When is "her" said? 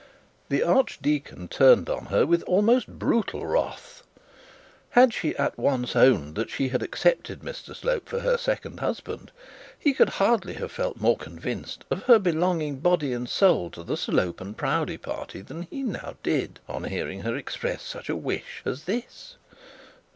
2.07-2.25, 8.21-8.35, 12.05-12.17, 17.21-17.35